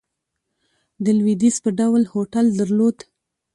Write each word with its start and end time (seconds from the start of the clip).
د 1.03 1.05
لوېدیځ 1.17 1.55
په 1.63 1.69
ډول 1.79 2.01
هوټل 2.13 2.45
درلود. 2.59 2.97